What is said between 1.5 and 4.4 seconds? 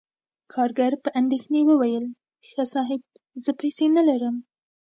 وویل: "ښه، صاحب، زه پیسې نلرم..."